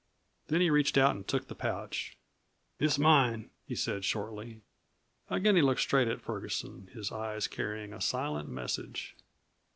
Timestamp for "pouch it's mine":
1.53-3.51